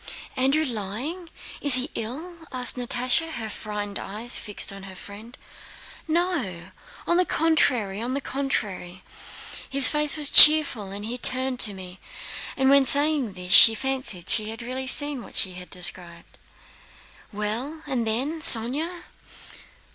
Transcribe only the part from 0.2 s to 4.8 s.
"Andrew lying? Is he ill?" asked Natásha, her frightened eyes fixed